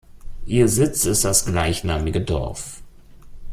Ihr 0.47 0.67
Sitz 0.67 1.05
ist 1.05 1.25
das 1.25 1.45
gleichnamige 1.45 2.21
Dorf. 2.21 2.81